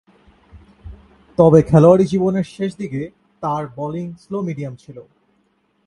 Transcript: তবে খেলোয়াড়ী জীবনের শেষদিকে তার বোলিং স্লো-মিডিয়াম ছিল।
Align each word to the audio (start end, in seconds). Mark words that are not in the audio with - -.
তবে 1.37 1.59
খেলোয়াড়ী 1.61 2.05
জীবনের 2.05 2.43
শেষদিকে 2.43 3.01
তার 3.43 3.63
বোলিং 3.67 4.07
স্লো-মিডিয়াম 4.19 4.75
ছিল। 4.75 4.97